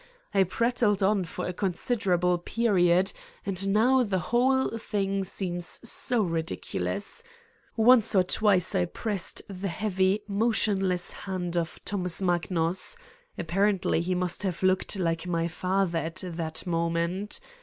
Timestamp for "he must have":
14.01-14.63